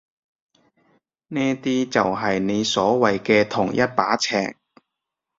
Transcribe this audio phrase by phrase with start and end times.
[1.27, 4.55] 呢啲就係你所謂嘅同一把尺？